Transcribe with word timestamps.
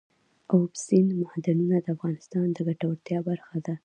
اوبزین 0.53 1.07
معدنونه 1.21 1.77
د 1.81 1.87
افغانانو 1.95 2.53
د 2.55 2.57
ګټورتیا 2.67 3.19
برخه 3.29 3.57
ده. 3.65 3.75